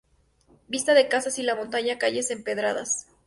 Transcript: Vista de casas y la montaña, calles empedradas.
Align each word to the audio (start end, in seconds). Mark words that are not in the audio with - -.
Vista 0.67 0.95
de 0.95 1.07
casas 1.07 1.37
y 1.37 1.43
la 1.43 1.53
montaña, 1.53 1.99
calles 1.99 2.31
empedradas. 2.31 3.05